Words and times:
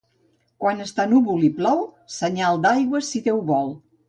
Quan 0.63 0.79
està 0.85 1.05
núvol 1.11 1.45
i 1.49 1.51
plou, 1.59 1.83
senyal 2.17 2.61
d'aigua, 2.65 3.03
si 3.11 3.23
Déu 3.31 3.45
vol. 3.53 3.73